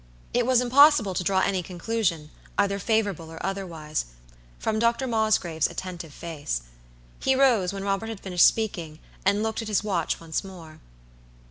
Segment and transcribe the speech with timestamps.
[0.33, 4.05] It was impossible to draw any conclusion, either favorable or otherwise,
[4.57, 5.05] from Dr.
[5.05, 6.63] Mosgrave's attentive face.
[7.19, 10.79] He rose, when Robert had finished speaking, and looked at his watch once more.